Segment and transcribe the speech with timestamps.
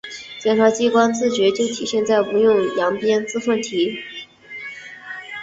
[0.39, 3.95] 检察机关的自觉就体现在‘不用扬鞭自奋蹄’